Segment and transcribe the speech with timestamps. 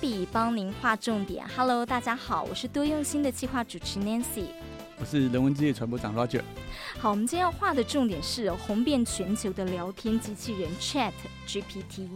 [0.00, 1.46] 笔帮您画重点。
[1.56, 4.46] Hello，大家好，我是多用心的计划主持 Nancy，
[4.98, 6.42] 我是人文之夜传播长 Roger。
[6.98, 11.12] 好，我们今天要画的重点是红遍全球的聊天机器人 Chat
[11.46, 12.08] GPT。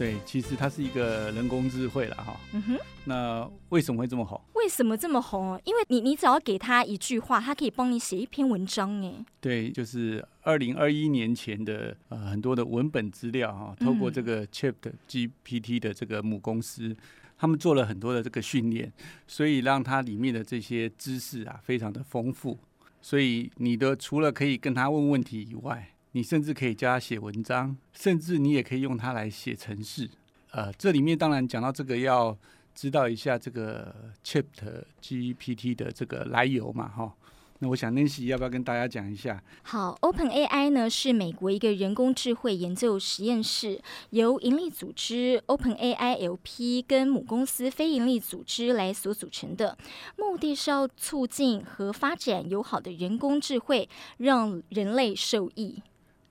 [0.00, 2.40] 对，其实它是一个人工智慧了哈。
[2.54, 2.78] 嗯哼。
[3.04, 4.40] 那为什么会这么红？
[4.54, 5.60] 为什么这么红？
[5.66, 9.12] 因为你，你只要给他一句话，他可以帮你写一篇文章哎。
[9.42, 14.72] 对，就是二零二一年前的呃很多的文本资料哈，透过这个 Chat
[15.06, 16.96] GPT 的这个母公司，嗯、
[17.36, 18.90] 他们做了很多的这个训练，
[19.26, 22.58] 所以让它里面的这些知识啊非常的丰富。
[23.02, 30.10] 所以你的除了可以跟他问问题以外，你甚至可以教他写文章，甚至你也可以用它来写程式。
[30.50, 32.36] 呃，这里面当然讲到这个，要
[32.74, 37.14] 知道一下这个 ChatGPT 的这个来由嘛，哈。
[37.62, 39.40] 那我想 Nancy 要不要跟大家讲一下？
[39.62, 49.76] 好，OpenAI 呢是美国一个人工智慧研究实验室，由盈利组织 OpenAI LP 跟母公司非盈利组织来所组成的，
[50.16, 55.82] 目的是要促进和发展友好的人工智慧，让人类受益。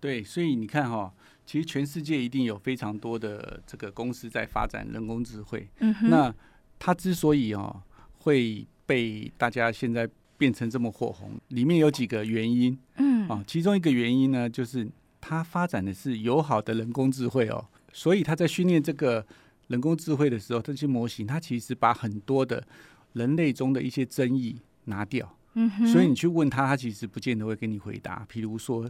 [0.01, 1.13] 对，所以你看哈、哦，
[1.45, 5.67] 其实全世界一定有非常多的这个公司在发展人工智慧。
[5.79, 6.09] 嗯哼。
[6.09, 6.33] 那
[6.79, 7.83] 它之所以哦
[8.19, 12.79] 会被大家现在变成这么火红，里面有几个原因。
[12.95, 13.27] 嗯。
[13.27, 19.25] 啊，其中一个原因呢，就是它发展的是友好的人工智慧哦，所以它在训练这个
[19.67, 22.65] 人工智慧的时候，这些模型它其实把很多的
[23.11, 25.37] 人类中的一些争议拿掉。
[25.55, 25.85] 嗯哼。
[25.85, 28.25] 所以你去问他，他其实不见得会给你回答。
[28.29, 28.89] 比如说。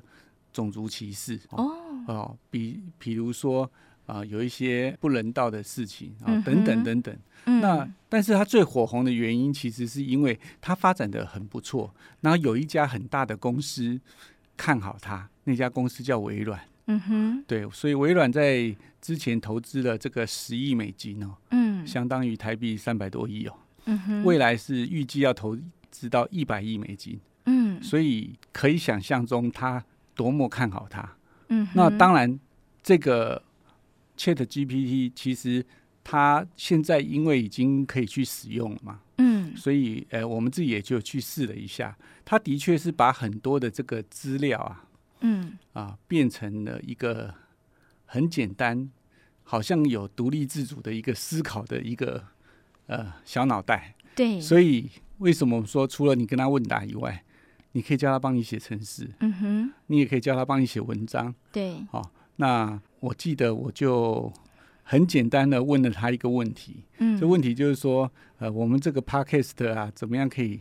[0.60, 1.72] 种族歧视哦
[2.08, 3.64] 哦，比比如说
[4.06, 7.16] 啊、呃，有一些不人道的事情啊、哦，等等等等。
[7.46, 11.94] 嗯、那但是它最火红的原因，其实是因为它发展的很不错。
[12.20, 13.98] 然后有一家很大的公司
[14.58, 16.60] 看好它，那家公司叫微软。
[16.88, 23.54] 嗯哼，对，所以微软在之前投资了这个十亿美金哦，嗯，相当于台币三百多亿哦。
[23.86, 25.58] 嗯哼，未来是预计要投
[25.90, 27.18] 资到一百亿美金。
[27.46, 29.82] 嗯，所以可以想象中它。
[30.20, 31.16] 多么看好它？
[31.48, 32.38] 嗯，那当然，
[32.84, 33.42] 这个
[34.18, 35.66] ChatGPT 其实
[36.04, 41.98] 它现在因为已经可以去使用了嘛，嗯，所以呃，我们自己也就去试了一下。
[42.26, 44.86] 它的确是把很多的这个资料啊，
[45.22, 47.34] 嗯，啊，变成了一个
[48.06, 48.90] 很简单，
[49.44, 52.22] 好像有独立自主的一个思考的一个
[52.88, 53.96] 呃小脑袋。
[54.16, 57.24] 对，所以为什么说除了你跟他问答以外，
[57.74, 64.32] 你可以叫他帮你写程式，嗯哼，你也可以叫他帮你写文章，对，好、哦，那我记得我就
[64.84, 70.60] 很简单的问了他一个问题，嗯，这问题就是说，呃，我们这个 podcast 啊，怎么样可以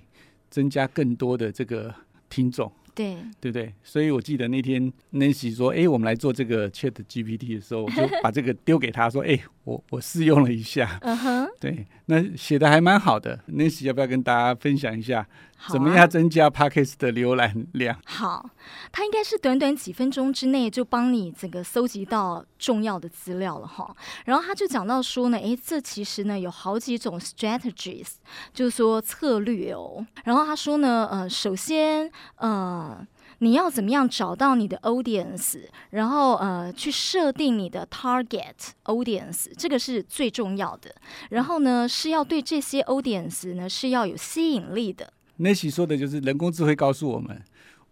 [0.50, 1.94] 增加更多的这个
[2.28, 2.70] 听众？
[2.94, 3.72] 对，对不对？
[3.84, 13.38] 所以我记得那天 Nancy 说：“哎，我们来做这个 Chat GPT 的时候，我就把这个丢给他说：‘哎，我我试用了一下。’嗯哼，对，那写的还蛮好的。
[13.52, 15.20] Nancy 要不要跟大家分享一下，
[15.58, 18.00] 啊、怎么样增加 Podcast 的浏览量？
[18.06, 18.48] 好，
[18.90, 23.94] 它应该是短短几分钟之内就帮你整个搜集到重要的资料了哈。
[24.24, 28.12] 然后他就讲到说呢，哎，这其实呢有好几种 strategies，
[28.54, 30.06] 就是说策略哦。
[30.24, 33.06] 然后他说呢，呃，首先，呃。
[33.38, 35.60] 你要怎么样找到你的 audience，
[35.90, 38.54] 然后呃去设定你的 target
[38.84, 40.94] audience，这个是最重要的。
[41.30, 45.12] 然后呢是要对这些 audience 呢是要有吸引力的。
[45.38, 47.42] Nancy 说的就是人工智慧告诉我们，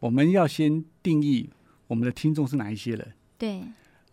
[0.00, 1.48] 我们要先定义
[1.86, 3.62] 我们的听众是哪一些人，对，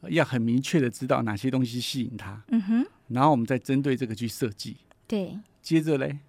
[0.09, 4.77] 要很明确的知道哪些东西吸引他，嗯哼，然后我们再针对这个去设计，
[5.07, 6.19] 对，接着嘞。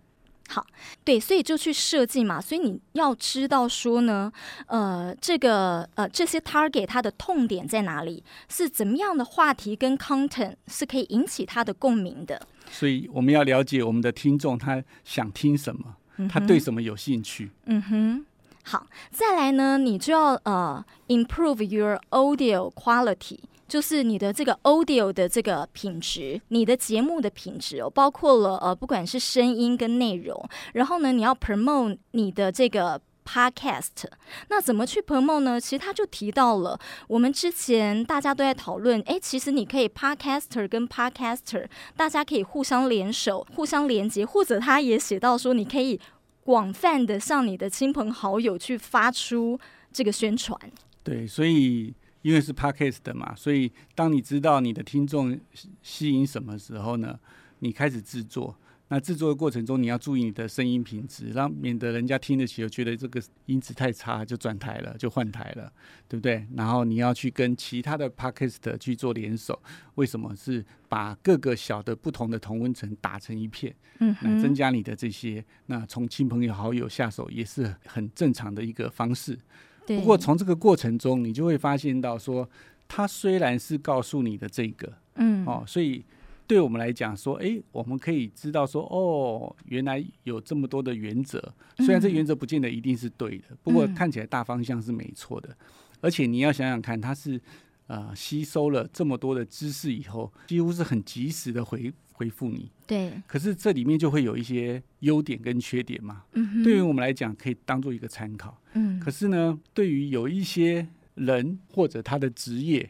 [0.48, 0.66] 好，
[1.04, 2.40] 对，所以就去设计嘛。
[2.40, 4.30] 所以你要知道说呢，
[4.66, 12.46] 呃，这个呃这些 target 它的痛点在哪里，是怎么样的话题跟 content 是可以引起他的共鸣的。
[12.70, 17.50] 所以我们要了解我们的听众他想听什么，嗯、他对什么有兴趣。
[17.64, 18.26] 嗯哼，
[18.64, 23.38] 好，再来呢，你就要呃 improve your audio quality。
[23.66, 34.04] 就是你的这个 audio 的这个品质，你的节目的品质哦，包括了呃，不管是声音跟内容，然后呢，你要 promote 你的这个 podcast，
[34.48, 35.58] 那怎么去 promote 呢？
[35.58, 36.78] 其实他就提到了，
[37.08, 45.98] 我们之前大家都在讨论，哎，其实你可以 podcaster 跟 podcaster，大家可以互相联手、互相连接，或者他也写到说，你可以
[46.44, 49.58] 广泛的向你的亲朋好友去发出
[49.90, 50.60] 这个宣传。
[51.02, 51.94] 对，所以。
[52.24, 55.38] 因为是 Podcast 的嘛，所以当你知道你的听众
[55.82, 57.20] 吸引什么时候呢？
[57.58, 58.56] 你开始制作，
[58.88, 65.70] 那制作的过程中，你要注意你的声音品质，让免得人家听得起，又觉得这个音质太差，就转台了，就换台了，
[66.08, 66.46] 对不对？
[66.56, 69.62] 然后你要去跟其他的 Podcast 去做联手，
[69.96, 73.74] 为什么是把各个小的不同的同温层打成一片？
[73.98, 79.38] 嗯，来增加你的这些，那从亲朋友好友下手也是很正常的一个方式。
[79.86, 82.48] 不过从这个过程中，你就会发现到说，
[82.88, 86.04] 它虽然是告诉你的这个，嗯，哦，所以。
[86.46, 91.42] 对我们来讲，说，哎，我们可以知道说，哦，原来有这么多的原则。
[91.78, 95.56] 虽然这原则不见得一定是对的，不过看起来大方向是没错的。
[96.02, 97.40] 而且你要想想看，它是
[97.86, 102.70] 呃吸收了这么多的知识以后，几乎是很及时的回回复你。
[102.86, 103.12] 对。
[103.26, 106.22] 可是这里面就会有一些优点跟缺点嘛。
[106.32, 106.62] 嗯。
[106.62, 108.58] 对于我们来讲，可以当做一个参考。
[108.72, 108.98] 嗯。
[108.98, 112.88] 可是呢，对于有一些人或者他的职业，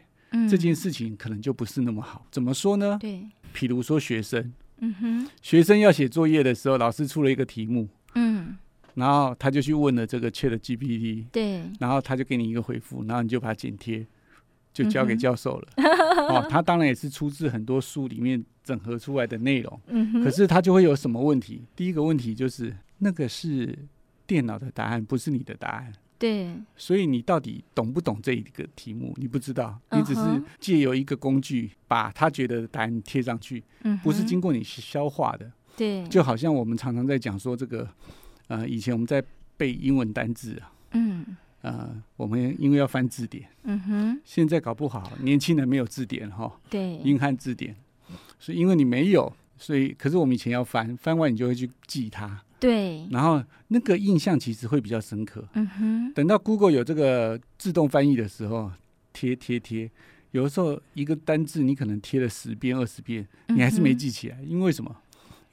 [0.48, 2.26] 这件事情可能就不是那么好。
[2.30, 2.98] 怎么说呢？
[3.00, 3.26] 对。
[3.54, 8.56] 譬如说学生，嗯哼，学生要写作业的时候，老师出了一个题目，嗯，
[8.94, 14.04] 然后他就去问了这个 ChatGPT，对，然后他就给你一个回复，然后你就把它剪贴，
[14.74, 15.68] 就交给教授了。
[15.76, 15.86] 嗯、
[16.28, 21.62] 哦，他当然也是出自很多书里面整合出来的内容，嗯哼，可是他就会有什么问题？
[21.74, 23.78] 第一个问题就是那个是
[24.26, 25.92] 电脑的答案，不是你的答案。
[26.16, 29.12] 对，所以你到底懂不懂这一个题目？
[29.16, 30.20] 你不知道，你只是
[30.58, 35.50] 借由一个工具把他觉得的答案贴上去，嗯，不是经过你消化的。
[35.76, 37.86] 对，就好像我们常常在讲说这个，
[38.46, 39.22] 呃，以前我们在
[39.56, 40.73] 背英文单字啊，嗯，
[41.64, 47.74] 呃，我们因为要翻字典，嗯哼，现在搞不好年轻人没有字典哈，对，英汉字典，
[48.38, 52.42] 所以因为你没有，所以可是我们以前要翻，翻完你就会去记它。
[52.60, 55.42] 对，然后那个印象其实会比较深刻。
[55.54, 58.70] 嗯哼，等到 Google 有这个自动翻译的时候，
[59.14, 59.90] 贴贴贴，
[60.32, 64.94] 有的时候一个单字你可能贴了十遍、二十遍，你还是没记起来，因为什么？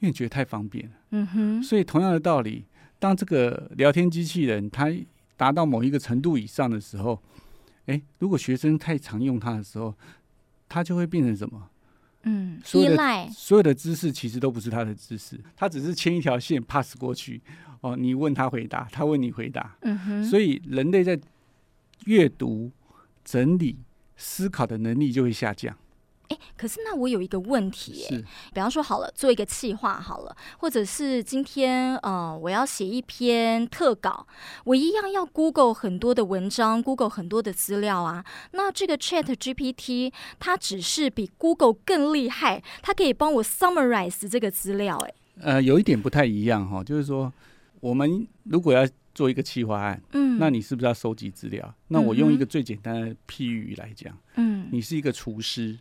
[0.00, 0.92] 因为你觉得太方便了。
[1.12, 2.66] 嗯哼，所以同样的道理，
[2.98, 4.92] 当这个聊天机器人它
[5.36, 7.20] 达到某一个程度以上的时候，
[7.86, 9.94] 哎，如果学生太常用它的时候，
[10.68, 11.68] 它就会变成什么？
[12.24, 17.42] 嗯，依赖所有的知识其实都不是他的知识，他只是牵一条线 pass 过去。
[17.80, 19.74] 哦，你问他回答，他问你回答。
[19.80, 21.18] 嗯哼，所以人类在
[22.04, 22.70] 阅读、
[23.24, 23.76] 整理、
[24.16, 25.76] 思考的能力就会下降。
[26.32, 28.24] 哎，可是那我有一个问题，是，
[28.54, 34.26] 比方说好了，做一个企划好了，或者是今天呃，我要写一篇特稿，
[34.64, 38.24] 我一样要 Google 很多的文章，Google 很多的资料啊。
[38.52, 44.96] 那这个 Chat GPT 它只是比 Google 更厉害，它可以帮我 summarize 这个资料。
[44.96, 47.30] 哎，呃，有一点不太一样哈，就是说
[47.80, 51.74] 我们如果要做一个企划案，嗯，那你是不是要收集资料？
[51.88, 55.78] 那我用一个最简单的譬喻来讲，嗯，你是一个厨师。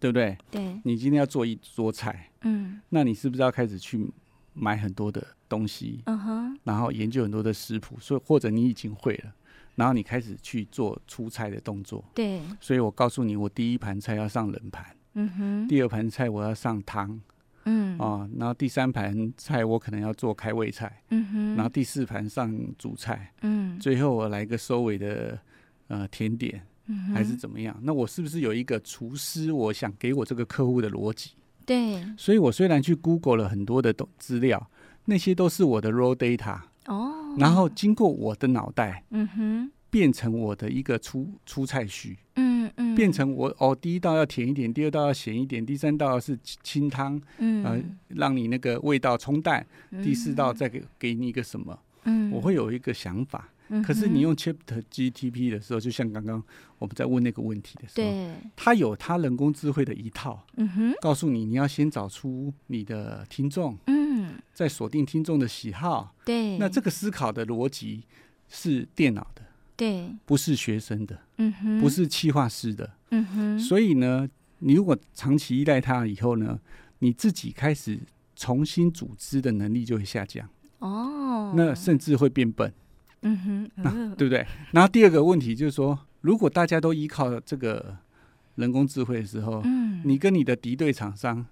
[0.00, 0.36] 对不对？
[0.50, 4.06] 对，你今天要做一桌菜，嗯，那你是不是要开始去
[4.52, 9.32] 买很多的东西，嗯哼，然后研究很多的食谱，所以或者你已经会了，
[9.74, 14.84] 然后你开始去做出菜的动作，对，所以我告诉你，我第一盘菜要上冷盘，
[15.14, 17.20] 嗯哼，第二盘菜我要上汤，
[17.64, 25.38] 嗯，啊，然后第三盘菜我可能要做开胃菜，嗯哼，然后第四盘上主菜，嗯，最后我来个收尾的
[25.88, 26.62] 呃甜点。
[27.12, 27.78] 还是怎么样？
[27.82, 29.52] 那我是不是有一个厨师？
[29.52, 31.30] 我想给我这个客户的逻辑。
[31.64, 34.70] 对，所以我虽然去 Google 了很多的资料，
[35.06, 36.60] 那些都是我的 raw data。
[36.86, 37.34] 哦。
[37.38, 42.16] 然后经过我的脑袋，嗯哼，变成我的一个出出菜序。
[42.36, 42.94] 嗯嗯。
[42.94, 49.66] 变成我哦，第一道要甜一点，第二道要咸一点，第三道是清汤，嗯，呃，让你那个味道冲淡。
[50.02, 51.78] 第四道再给给你一个什么？
[52.04, 53.48] 嗯，我会有一个想法。
[53.84, 56.42] 可是你用 ChatGPT 的时候，就像刚刚
[56.78, 60.46] 我们在问那个问题的时候，它有它人工智慧的一套，
[61.00, 63.76] 告诉你你要先找出你的听众，
[64.52, 68.04] 再锁定听众的喜好，对，那这个思考的逻辑
[68.48, 69.42] 是电脑的，
[69.76, 71.18] 对，不是学生的，
[71.80, 72.92] 不是企划师的，
[73.58, 74.28] 所以呢，
[74.60, 76.60] 你如果长期依赖它以后呢，
[77.00, 77.98] 你自己开始
[78.36, 82.72] 重新组织的能力就会下降，哦，那甚至会变笨。
[83.22, 84.46] 嗯哼，对不对？
[84.72, 87.96] 然后第二个问题就是说，如果大家都依靠这个
[88.56, 91.44] 人工智慧的时候，嗯，你跟你的敌对厂商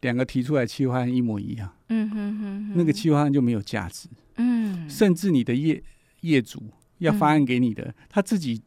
[0.00, 5.82] 两个提出来企划案一模一样，嗯哼哼，那个企划案就没有价值，嗯，甚至你的业
[6.22, 8.60] 业主要发案给你的，嗯、他自己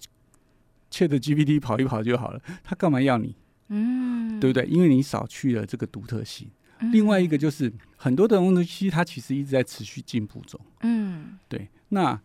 [0.92, 3.36] ChatGPT 跑一跑就好了，他干嘛要你？
[3.70, 4.66] 嗯，对不对？
[4.68, 6.48] 因为你少去了这个独特性。
[6.80, 12.20] 嗯、另外一个就是很多的东西，它其实一直在持续进步中，嗯，对，那。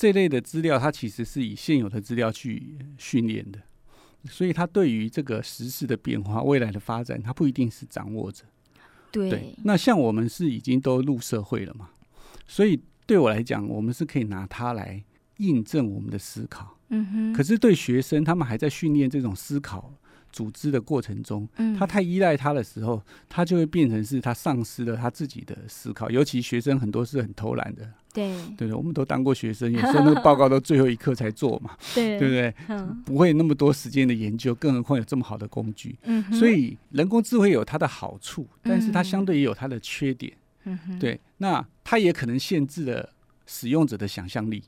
[0.00, 3.58] 这类的资料，它其实是以现有的资料去训练的，
[4.30, 8.44] 所以它对于这个时事的变化、未来的发展，它不一定是掌握着。
[9.10, 11.90] 对，对，那像我们是已经都入社会了嘛，
[12.46, 15.04] 所以对我来讲，我们是可以拿它来
[15.36, 16.78] 印证我们的思考。
[16.88, 17.32] 嗯哼。
[17.34, 19.92] 可是对学生，他们还在训练这种思考。
[20.32, 26.08] 组织的过程中，他太依赖他的时候，他就会变成是他丧失了他自己的思考。
[26.10, 32.54] 尤其学生很多是很偷懒的，对对对，我们都当过学生， 有时候那个报告都最后一刻才做嘛， 对对不对？
[33.04, 35.98] 不会那么多时间的研究，更何况有这么好的工具。
[36.32, 40.32] 所以人工智慧有它的好处，但是它相对也有它的缺点。
[41.00, 43.08] 对，那它也可能限制了
[43.46, 44.62] 使用者的想象力。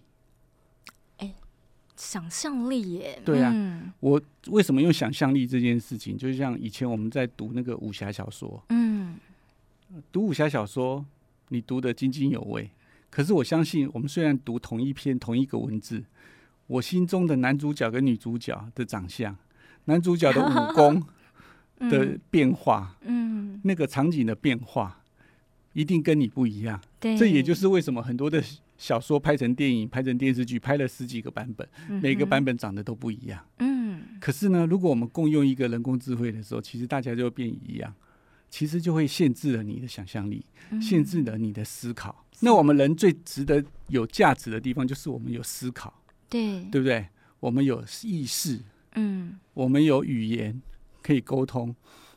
[2.03, 6.19] 想象力耶，对啊，嗯、我为什么用想象力这件事情？
[6.19, 9.15] 就像以前我们在读那个武侠小说，嗯，
[10.11, 11.07] 读武侠小说，
[11.51, 12.69] 你读得津津有味。
[13.09, 16.03] 可是我相信，我们虽然读同一篇同一个文字，
[16.67, 19.37] 我心中的男主角跟女主角的长相，
[19.85, 21.01] 男主角的武功
[21.89, 25.05] 的变化，嗯，嗯那个场景的变化，
[25.73, 26.81] 一定跟你不一样。
[26.99, 28.43] 对，这也就是为什么很多的。
[28.83, 31.65] 小说拍成电影，拍成电视剧，拍了十几个版本，
[32.01, 33.41] 每个版本长得都不一样。
[33.61, 37.95] 嗯，可是呢，如果我们共用一个人工智慧的时候，其实大家就会变一样，
[38.51, 42.27] 其实就会限制了你的想象力，嗯、限制了你的思考。
[42.33, 47.07] 是那我们人最值得有价值的地方，就是我们有思考，对，对不对？
[47.39, 48.59] 我们有意识，
[48.97, 50.61] 嗯，我们有语言
[51.05, 51.73] 可以沟通，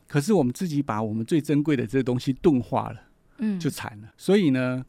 [0.08, 3.00] 可是我们自己把我们最珍贵的这个东西钝化了，
[3.38, 4.12] 嗯，就惨了。
[4.16, 4.84] 所以呢。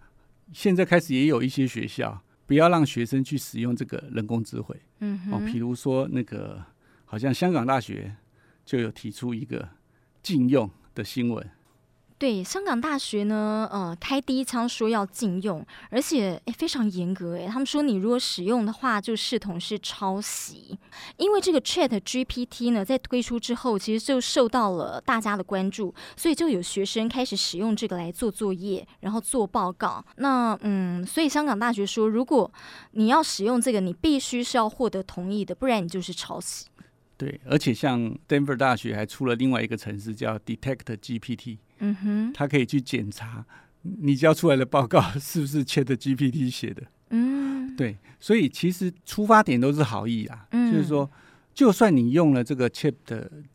[0.54, 6.64] 现在开始也有一些学校不要让学生去使用这个人工智慧，嗯哼，哦，比如说那个
[7.06, 8.16] 好像香港大学
[8.66, 9.68] 就有提出一个
[10.24, 11.50] 禁用的新闻。
[12.20, 20.76] 对，香港大学呢，呃，开第一枪说要禁用，而且诶非常严格诶，他们说你如果使用的话，就视同是抄袭。
[21.18, 30.04] 因为这个 Chat GPT 呢，在推出之后，其实就受到了大家的关注，所以就有学生开始使用这个来做作业，然后做报告。
[30.16, 32.52] 那嗯，所以香港大学说，如果
[32.94, 36.66] 你要使用这个，你必须是要获得同意的，不然你就是抄袭。
[37.16, 43.46] 对，而且像 Denver 大学还出了另外一个程式叫 Detect GPT，嗯哼，他可以去检查
[43.82, 51.10] 你交出来的报告 是不是 Chat GPT 写的，嗯，对，所以其实出发点都是好意啊，嗯，就是说，
[51.54, 52.94] 就算你用了这个 Chat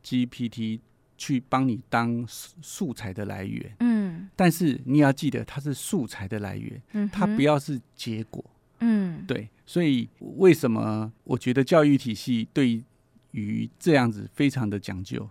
[0.03, 0.81] GPT
[1.19, 8.45] 去帮你当素材的来源，嗯，但是你要记得它是素材的来源，嗯，它不要是结果，
[8.81, 12.83] 嗯，对，所以为什么我觉得教育体系对
[13.33, 15.29] 于这样子非常的讲究，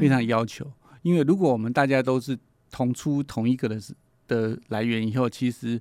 [0.00, 0.72] 非常要求，嗯、
[1.04, 2.36] 因为如果我们大家都是
[2.70, 3.78] 同出同一个的
[4.26, 5.78] 的来源以后，其实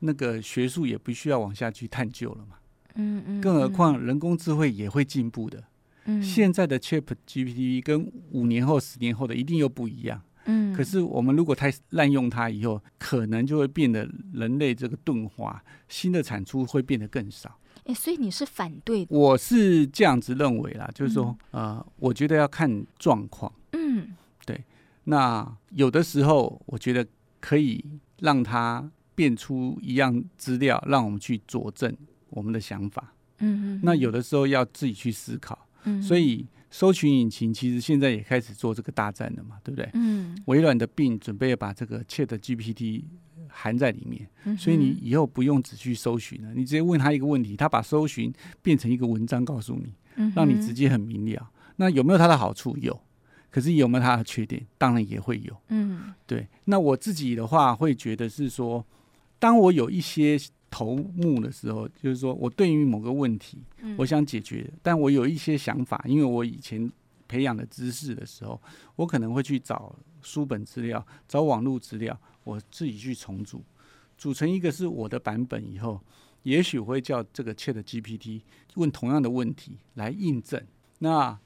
[0.00, 2.56] 那个学术也不需要往下去探究了嘛。
[2.96, 3.40] 嗯嗯。
[3.40, 5.62] 更何况人工智慧也会进步的。
[6.06, 6.20] 嗯。
[6.20, 10.20] 现在的 ChatGPT 跟五年后、十年后的一定又不一样。
[10.46, 10.74] 嗯。
[10.74, 17.56] 可是我们如果太滥用它以后，可能就会变得人类这个钝化，新的产出会变得更少。
[17.84, 19.16] 哎，所以你是反对的？
[19.16, 23.52] 我是这样子认为啦，就是说，嗯、呃，我觉得要看状况。
[23.74, 24.12] 嗯，对。
[25.08, 27.04] 那有的时候，我觉得
[27.40, 27.84] 可以
[28.20, 31.96] 让他变出一样资料，让我们去佐证
[32.30, 33.14] 我们的想法。
[33.38, 33.80] 嗯哼哼。
[33.82, 35.66] 那有的时候要自己去思考。
[35.84, 36.02] 嗯。
[36.02, 39.90] 所以，搜寻引擎其实现在也开始做这个大战了嘛，对不对？
[39.94, 40.36] 嗯。
[40.46, 43.04] 微软的 Bing 准备要把这个 Chat GPT。
[43.48, 49.94] 含在里面，所以你以后不用只去搜寻了，你直接问他一个问题，他把搜寻变成一个文章告诉你，
[50.34, 51.48] 让你直接很明了。
[51.76, 52.76] 那有没有它的好处？
[52.76, 53.00] 有，
[53.56, 54.62] 可是有没有它的缺点？
[54.76, 55.56] 当然也会有。
[55.68, 56.46] 嗯，对。
[56.66, 58.84] 那我自己的话会觉得是说，
[59.38, 60.38] 当我有一些
[60.70, 63.56] 头目的时候，就是说我对于某个问题，
[63.96, 66.92] 我想解决，但我有一些想法，因为我以前
[67.26, 68.60] 培养的知识的时候，
[68.94, 72.14] 我可能会去找书本资料，找网络资料。
[72.44, 73.64] 我自己去重组，
[74.18, 75.98] 组成一个是我的版本以后，
[76.42, 78.42] 也许会叫这个 Chat GPT
[78.74, 80.62] 问同样的问题来印证。
[80.98, 81.38] 那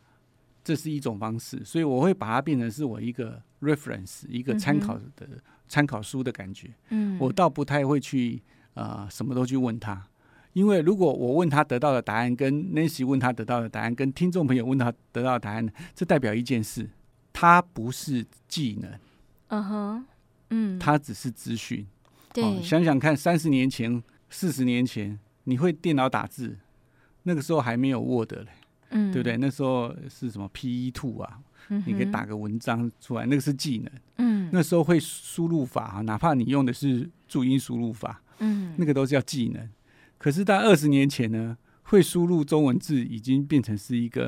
[0.71, 5.27] 这是一种方式，所以我会把它变成是我一个 reference，一个参考的
[5.67, 6.71] 参考书的感觉。
[6.91, 8.41] 嗯，我倒不太会去
[8.75, 10.07] 呃什么都去问他，
[10.53, 16.89] 因为如果我问他得到的答案跟 Nancy 问他得到的答案跟听众朋友问他得到的答案，这代表一件事，
[17.33, 18.93] 它不是技能。
[19.49, 20.07] 嗯哼。
[20.50, 21.85] 嗯，它只是资讯。
[22.33, 26.57] 对、哦，想想看，三十年前、四十年前，你会电脑打字，
[27.25, 28.47] 那个时候还没有 Word 嘞，
[28.91, 29.37] 嗯，对不对？
[29.37, 31.39] 那时候是什么 PE Two 啊？
[31.69, 33.91] 嗯、你可以打个文章出来，那个是技能。
[34.19, 39.69] 嗯，那时候会输入法，哪怕你用的是注音输入法，嗯，那个都是叫技能。
[40.19, 44.27] 可是，在二十年前呢，会输入中文字已经变成是一个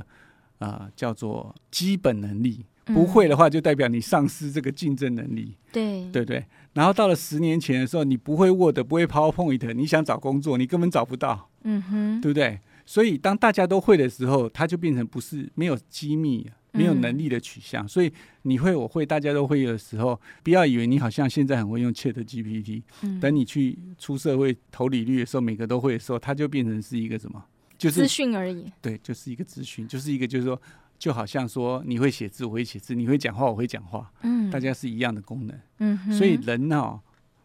[0.59, 2.65] 啊、呃，叫做基本能力。
[2.87, 5.57] 不会的话，就代表你丧失这个竞争能力。
[5.71, 6.45] 对对对。
[6.73, 11.49] 然后到了十年前的时候，你不会 Word，不会 PowerPoint，你想找工作，你根本找不到。
[11.63, 12.59] 嗯哼，对不对？
[12.85, 17.85] 所以当大家都会的时候，它就变成不是没有机密、没有能力的取向。
[17.85, 18.13] 嗯、所以
[18.43, 27.45] 你会，我会，大家都会的时候，不要以为你好像现在很会用 Chat GPT，、嗯、等你去出社会投履历的时候，每个都会的时候，它就变成是一个什么？
[27.79, 28.71] 就是资讯而已。
[28.81, 30.61] 对，就是一个资讯，就是一个就是说。
[30.99, 34.09] 就好像说你会写字，我会写字；你会讲话，我会讲话。
[34.23, 35.61] 嗯，大家是一样的功能。
[35.81, 37.01] 嗯，所以人呢、哦，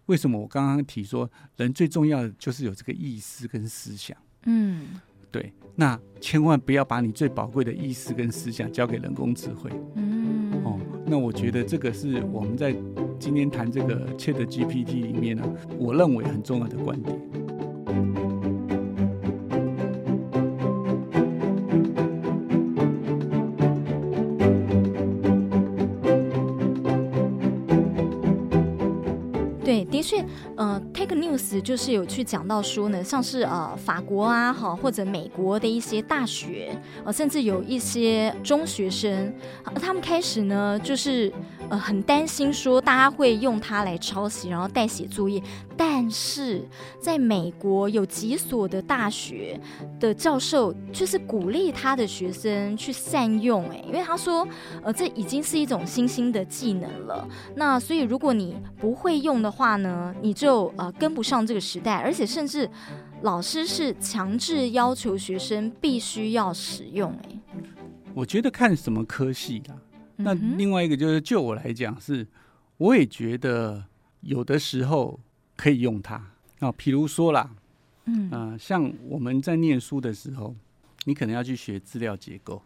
[0.05, 4.15] 为什么我刚刚提说人最重要的就是有这个意识跟思想？
[4.43, 5.01] 嗯，
[5.39, 5.53] 对。
[5.75, 9.69] 那千万不要把你最宝贵的意识跟思想交给人工智慧。
[9.95, 12.75] 嗯，哦，那我觉得这个是我们在
[13.19, 15.43] 今天谈这个 ChatGPT 里面呢，
[15.77, 17.15] 我认为很重要的观点。
[31.61, 39.33] 就是有去讲到说呢，像是呃法国啊，哈或者美国的一些大学，呃，甚至有一些中学生，
[39.81, 41.31] 他们开始呢就是。
[41.69, 45.41] 呃，很担心说大家会用它来抄袭，然后代写作业。
[45.75, 46.67] 但是
[46.99, 49.59] 在美国有几所的大学
[49.99, 54.47] 的教授却是鼓励他的学生去善用，哎，因为他说，
[54.81, 57.27] 呃，这已经是一种新兴的技能了。
[57.55, 62.69] 那所以如果你不会用的话呢，你就呃跟不上这个时代，而且甚至
[63.21, 67.39] 老师是强制要求学生必须要使用，哎。
[68.15, 69.77] 我觉得看什么科系啊。
[70.17, 72.27] 那另外一个就是，就我来讲是，
[72.77, 73.85] 我也觉得
[74.21, 75.19] 有的时候
[75.55, 76.15] 可以用它
[76.59, 76.71] 啊。
[76.75, 77.49] 比如说啦，
[78.05, 80.55] 嗯啊、呃，像我们在念书的时候，
[81.05, 82.61] 你可能要去学资料结构，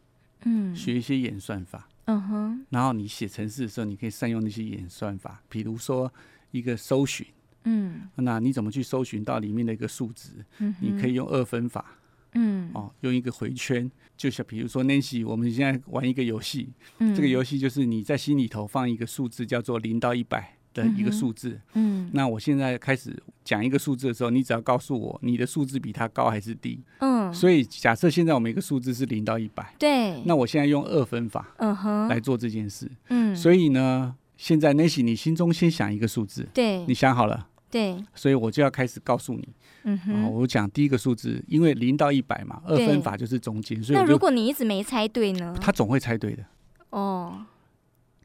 [0.45, 2.65] 嗯，学一些演算法，嗯哼。
[2.69, 6.11] 然后你写程式的时候，你可以善用那些演算法，比如说
[6.51, 7.27] 一个搜寻，
[7.65, 10.29] 嗯，那你怎么去搜寻到里面的一个数值？
[10.59, 11.97] 嗯，你可以用二分法。
[12.33, 39.47] 嗯，哦，用一个回圈，就是比如说 Nancy，我们现在玩一个游戏，嗯，这个游戏就是你在心里头放一个数字，叫做零到一百的一个数字，嗯，那我现在开始讲一个数字的时候，你只要告诉我你的数字比它高还是低，嗯，所以假设现在我们一个数字是零到一百，对，那我现在用二分法，嗯哼，来做这件事，嗯，所以呢，现在 Nancy，你心中先想一个数字，对，你想好了，对，所以我就要开始告诉你。
[39.83, 45.55] 嗯哼，我讲第一个数字，因为零到一百嘛，二分法就是中间，所以那如果你一直没猜对呢？
[45.59, 46.43] 他总会猜对的，
[46.91, 47.43] 哦，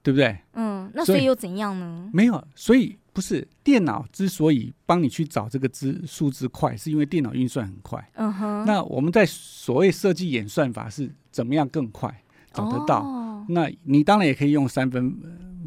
[0.03, 0.37] 对不对？
[0.53, 2.11] 嗯，那所以又怎样呢？
[2.13, 8.07] 没有，所以不是电脑之所以帮你去找这个字数字快，是因为电脑运算很快。
[8.17, 13.01] 嗯哼，那我们在所谓设计演算法是怎么样更快找得到？
[13.01, 15.17] 哦，那你当然也可以用三分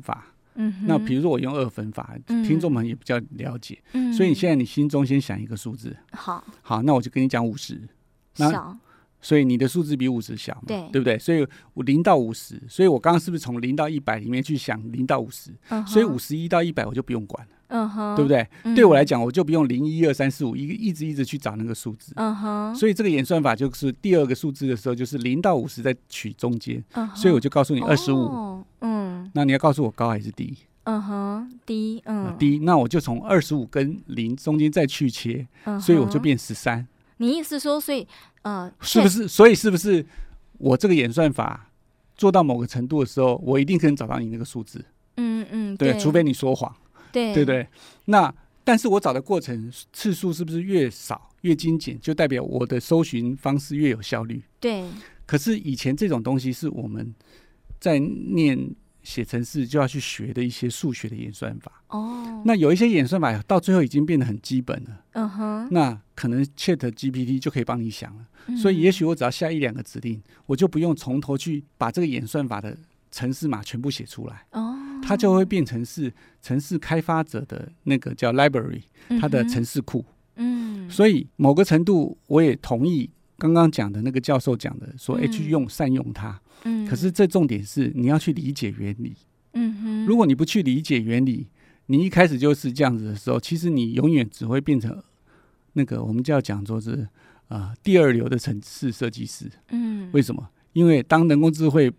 [0.03, 0.27] 法。
[0.61, 7.81] 嗯，那比如说我用二分法，嗯、听众们也比较了解，嗯，所以你现在你心中先想一个数字，好，好，那我就跟你讲五十，
[8.37, 8.77] 那
[9.21, 11.17] 所以你的数字比五十小嘛，对，对不对？
[11.17, 18.47] 所以我零到五十，所以我刚刚是不是从零到一百里面去想零到五十，嗯，所以五十一到一百我就不用管了，嗯哼，对不对？
[18.63, 28.98] 嗯、对我来讲，我就不用零一二三四五一个一直一直去找那个数字，嗯哼，所以这个演算法就是第二个数字的时候，就是零到五十再取中间，嗯，所以我就告诉你二十五，嗯。
[29.33, 30.57] 那你要告诉我高还是低？
[30.83, 32.57] 嗯哼，低，嗯，低。
[32.59, 36.87] 那我就从二十五跟零中间再去切，嗯，所以我就变十三。
[37.17, 38.07] 你意思说，所以
[38.41, 39.27] 呃，是不是？
[39.27, 40.03] 所以是不是
[40.57, 41.69] 我这个演算法
[42.15, 44.83] 做到某个程度的时候，我一定可以找到你那个数字？
[45.17, 46.73] 嗯嗯，对，对，除非你说谎，
[47.11, 47.67] 对对对。
[48.05, 54.41] 那但是我找的过程次数是不是越少越精简，就代表我的搜寻方式越有效率？
[54.59, 54.85] 对。
[55.27, 57.13] 可是以前这种东西是我们
[57.79, 58.57] 在念。
[59.03, 61.83] 写程式就要去学的一些数学的演算法。
[61.87, 72.77] 哦，那有一些演算法到最后已经变得很基本了，嗯哼，那可能 Chat GPT 就可以帮你想了，嗯、所以也许我只要下一两个指令，我就不用从头去把这个演算法的
[73.11, 74.45] 程式码全部写出来。
[74.51, 78.81] 哦，它就会变成是程式开发者的那个叫 library，
[79.19, 83.09] 它的程式库，嗯，所以某个程度我也同意。
[83.39, 86.39] 刚刚讲的那个教授讲的，说，哎，去用善用它。
[86.65, 89.15] 嗯，可是这重点是你要去理解原理。
[89.53, 91.47] 嗯哼，如果你不去理解原理，
[91.87, 95.01] 你一开始就是这样子的时候，其实你永远只会变成
[95.73, 97.07] 那个我们就要讲说是
[97.47, 99.49] 啊、呃、第二流的城市设计师。
[99.69, 100.47] 嗯，为什么？
[100.73, 101.91] 因为当人工智慧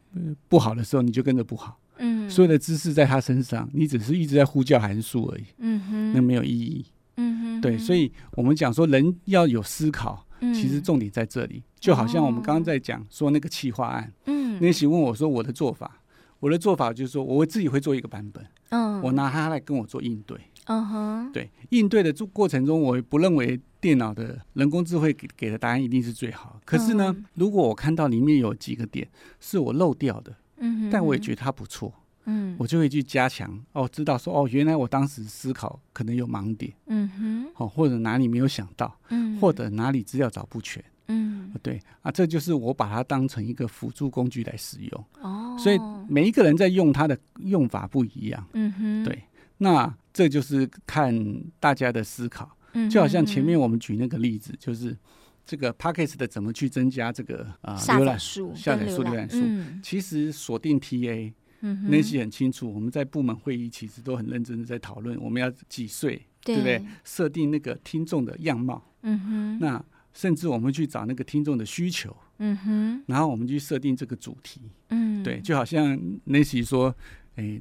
[0.48, 1.80] 不好的时候，你就跟着不好。
[1.98, 5.44] 嗯，所有的知识在他身上，你只是一直在呼叫函数而已。
[5.58, 6.84] 嗯哼，那没有意义。
[7.16, 10.26] 嗯哼，对，所以我们讲说人要有思考。
[10.54, 16.00] 其实重点在这里，就好像我们刚刚在讲说那个企划案，嗯，那些问我说我的做法，
[16.38, 20.38] 我的做法就是说，我会自己会做一个版本，嗯，我拿它来跟我做应对。
[20.66, 26.60] 嗯哼，对，应对的过程中，我不认为电脑的人工智慧给给的答案一定是最好。
[26.64, 29.08] 可是呢，嗯、如果我看到里面有几个点
[29.40, 31.92] 是我漏掉的，嗯哼，但我也觉得它不错，
[32.24, 33.58] 嗯，我就会去加强。
[33.72, 45.04] 哦，知道说哦，原来我当时思考可能有盲点，嗯哼，哦，或者哪里没有想到，嗯，或者哪里资料找不全，嗯，对啊，这就是我把它当成一个辅助工具来使用。
[45.20, 45.78] 哦，所以
[46.08, 49.22] 每一个人在用它的用法不一样，嗯哼，对。
[49.62, 51.14] 那这就是看
[51.58, 52.50] 大家的思考，
[52.90, 54.96] 就好像前面我们举那个例子，就是
[55.44, 59.36] 这个 p a c k a g e 的怎么去增加这个啊浏览数、下载数、浏览数。
[59.82, 61.30] 其实锁定 TA，
[61.60, 62.72] 那些很清楚。
[62.72, 66.82] 我们在部门会议其实都很认真的在讨论，我们要几岁，对不对？
[67.04, 69.58] 设定那个听众的样貌，嗯哼。
[69.58, 73.02] 那甚至我们去找那个听众的需求，嗯哼。
[73.06, 76.94] 然后我们去设定这个主题，嗯，对，就好像 Nancy 说，
[77.36, 77.60] 哎。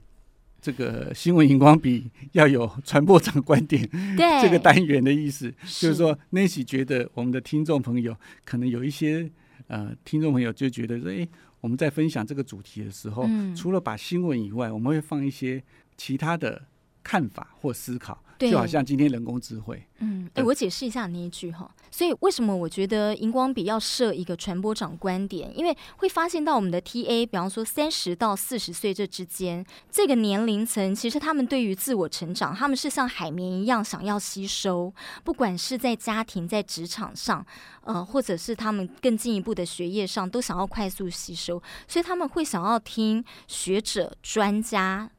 [0.62, 3.82] 这个新闻荧光笔要有传播长观点，
[4.18, 9.32] 对 这个单元的意思，是就是说，Nancy 觉得我们的听众朋友可能有一些
[9.68, 11.26] 呃，听众朋友就觉得说，哎，
[11.62, 15.64] 我们在分享这个主题的时候，嗯、除了把新闻以外，我们会放一些
[15.98, 16.66] 其他的
[17.04, 18.24] 看法或思考。
[18.40, 21.70] 对就好像今天人工智慧，嗯，哎、欸，我解释一下那一句哈。
[21.92, 25.52] 所以为什么我觉得荧光笔要设一个传播长观点？
[25.58, 34.94] 因为会发现到我们的 TA，比方说三十到四十岁这之间这个年龄层，其实他们对于自我成长，他们是像海绵一样想要吸收，
[35.26, 37.46] 不管是在家庭、在职场上，
[37.82, 45.10] 呃，或者是他们更进一步的学业上，都想要快速吸收，所以他们会想要听学者、专家。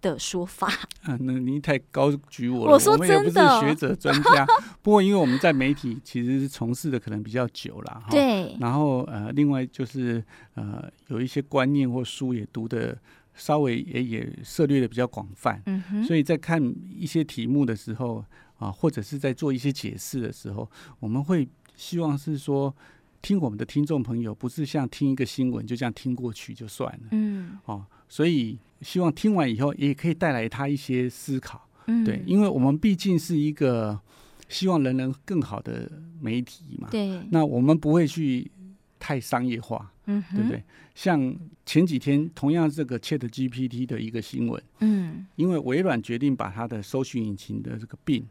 [0.00, 0.68] 的说法
[1.02, 2.72] 啊，那您太高举我了。
[2.72, 4.46] 我说真的，我们也不是学者专家。
[4.82, 8.56] 不过，因为我们在媒体其实是从事的可能比较久了，对。
[8.60, 12.96] 然后呃，另外就是呃，有一些观念或书也读的
[13.34, 15.62] 稍微也也涉猎的比较广泛。
[15.66, 16.04] 嗯哼。
[16.04, 16.62] 所以在看
[16.96, 18.24] 一些题目的时候
[18.58, 22.74] 啊，或者是在做一些解释的时候，我们会希望是说，
[23.22, 27.08] 听我们的听众朋友不是像听一个新闻就这样听过去就算了。
[27.10, 27.58] 嗯。
[27.64, 28.58] 哦，所以。
[28.80, 34.00] 希望听完以后也可以带来他一些思考，嗯，对，因为我们毕竟是一个
[34.48, 38.48] 希望人人更好的媒体嘛，对，那我们不会去
[39.00, 40.62] 太商业化，嗯哼，对不对？
[40.94, 48.26] 像前几天同样这个 Chat GPT 的一个新闻，嗯，因为微软决定把它的搜寻引擎的这个 Bing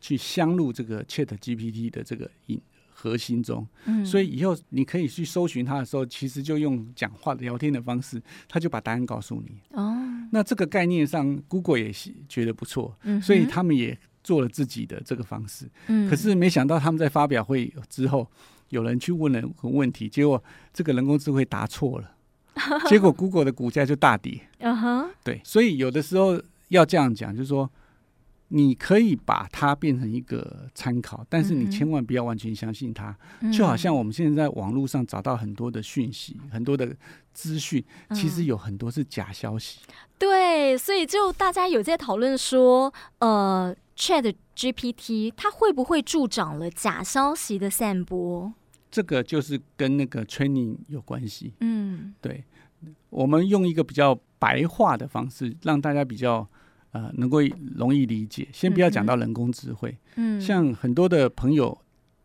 [0.00, 2.60] 去镶入这个 Chat GPT 的这个引。
[3.04, 9.60] 核心中，嗯，所以以后你可以去搜寻他的时候，其实就用讲话聊天的方式，他就把答案告诉你。
[9.72, 9.94] 哦，
[10.32, 15.68] 那这个概念上，Google 也是觉得不错，嗯，所以他们也做了自己的这个方式。
[15.88, 18.26] 嗯，可是没想到他们在发表会之后，
[18.70, 22.10] 有人去问了个问题，结果这个人工智慧答错了，
[22.88, 24.40] 结果 Google 的股价就大跌。
[24.60, 27.70] 嗯哼，对，所以有的时候要这样讲，就是说。
[28.56, 33.12] 你可以把它变成一个参考，但是你千万不要完全相信它。
[33.40, 36.94] 嗯、就好像我们现在在网络上找到很多的讯息、嗯、很多的
[37.32, 39.80] 资讯，其实有很多是假消息。
[40.16, 48.52] 对，所以就大家有在讨论说，呃，Chat GPT 它会不会助长了假消息的散播？
[48.88, 51.54] 这个就是跟那个 training 有关系。
[51.58, 52.44] 嗯，对，
[53.10, 56.48] 我们用一个比较白话的方式，让大家比较。
[56.94, 57.40] 呃，能够
[57.74, 58.46] 容易理解。
[58.52, 61.76] 先不要讲到人工智慧，嗯，像很多的朋友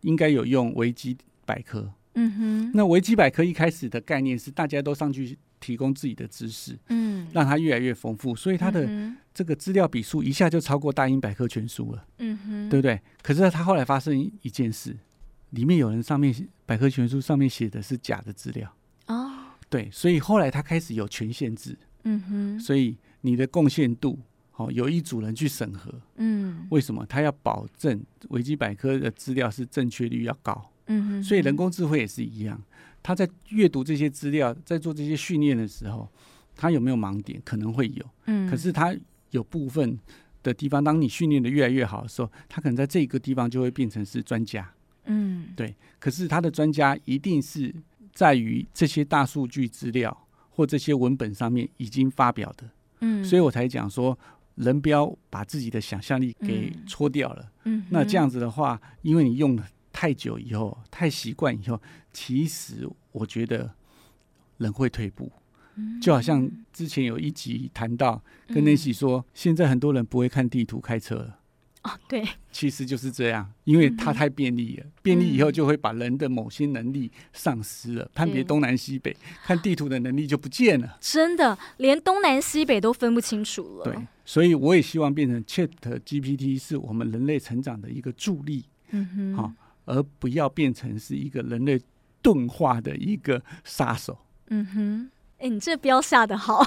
[0.01, 2.71] 应该有用维基百科，嗯哼。
[2.75, 8.87] 那维基百科一开始的概念是大家都上去提供自己的知识，嗯，让它越来越丰富，所以它的
[9.33, 13.01] 这个资料笔数一下就超过大英百科全书了，嗯哼，对不对？
[13.23, 14.95] 可是它后来发生一件事，
[15.49, 16.31] 里面有人上面
[16.67, 18.71] 百科全书上面写的是假的资料，
[19.07, 19.31] 哦，
[19.67, 24.19] 对，所以后来它开始有权限制，嗯哼，所以你的贡献度。
[24.59, 30.69] 哦，有一组人去审核，嗯，为什么他要保证维基百科的资料是正确率要高？
[30.87, 32.61] 嗯哼，所以人工智慧也是一样，
[33.01, 36.09] 他在阅读这些资料，在做这些训练的时候，
[36.57, 37.41] 他有没有盲点？
[37.45, 38.93] 可能会有，嗯，可是他
[39.31, 39.97] 有部分
[40.43, 44.69] 的地方，当你训练的越来越好的时候，他可能在这个地方就会变成是专家，
[45.05, 45.73] 嗯，对。
[45.99, 47.73] 可是他的专家一定是
[48.13, 52.69] 在于这些大数据资料或这些文本上面已经发表的，
[52.99, 54.19] 嗯，所以我才讲说。
[54.59, 57.51] 人不要把自己的想象力给戳掉了。
[57.63, 61.81] 嗯，那这样子的话，因为你用了太久以后，太习惯以后，
[62.13, 63.73] 其实我觉得
[64.57, 65.31] 人会退步。
[66.01, 71.39] 就好像之前有一集谈到，跟 Nancy 说，现在很多人不会看地图开车了。
[71.83, 80.97] 哦，对，其实就是这样，因为它太便利了，嗯、便利以后就会把人的某些能力丧失了，嗯、判别东南西北、看地图的能力就不见了。
[80.99, 83.85] 真的，连东南西北都分不清楚了。
[83.85, 83.95] 对，
[84.29, 85.71] 所以我也希望变成 Chat
[86.05, 89.51] GPT 是我们人类成长的一个助力，嗯哼，好，
[89.85, 91.81] 而不要变成是一个人类
[92.21, 94.15] 钝化的一个杀手。
[94.49, 96.63] 嗯哼，哎，你这标下的好，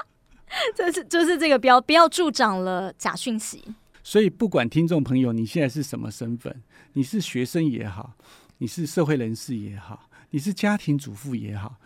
[0.76, 3.64] 这是就是这个标，不要助长了假讯息。
[4.02, 8.12] 所以，不管听众朋友你现在是什么身份，你是学生也好，
[8.58, 11.76] 你是社会人士也好，你是家庭主妇也好，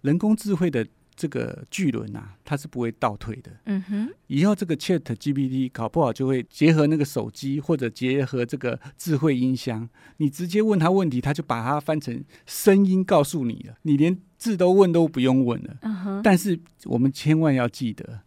[0.00, 3.50] 人工智慧的这个巨轮啊，它是不会倒退的。
[3.64, 15.76] 嗯哼，以后这个 Chat GPT 搞不好就会结合那个手机，或者结合这个智慧音箱，你直接问他问题，他就把它翻成声音告诉你了，你连字都问都不用问了。
[15.82, 18.20] 嗯哼，但是我们千万要记得，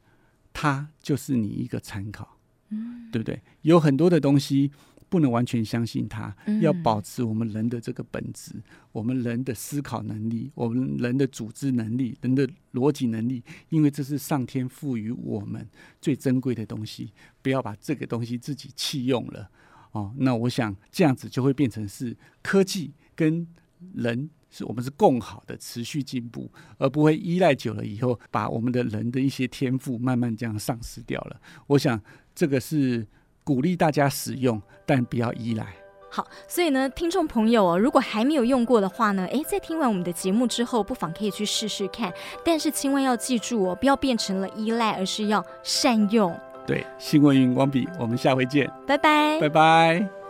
[0.53, 2.37] 它就是你一个参考。
[2.69, 3.39] 嗯，对不对？
[3.61, 4.71] 有很多的东西
[5.09, 8.53] 不能完全相信它，嗯、要保持我们人的这个本质，
[8.91, 15.67] 我们人的思考能力，我们人的组织能力，人的逻辑能力，因为这是上天赋予我们
[16.01, 19.49] 最珍贵的东西，不要把这个东西自己弃用了
[19.91, 20.13] 哦。
[20.17, 23.47] 那我想这样子就会变成是科技跟
[23.93, 24.29] 人。
[24.47, 31.41] 是我们是共好的，持续进步，而不会依赖久了以后，把我们的人的一些天赋慢慢这样丧失掉了。
[31.67, 32.01] 我想
[32.33, 33.05] 这个是
[33.45, 35.65] 鼓励大家使用，但不要依赖。
[36.09, 42.11] 好，所以呢，听众朋友哦，如果还没有用过的话呢，诶，在听完我们的节目之后，不妨可以去试试看。
[42.43, 46.37] 但是千万要记住哦，不要变成了依赖，而是要善用。
[46.65, 50.24] 对，新闻荧光笔，我们下回见，拜拜，拜拜。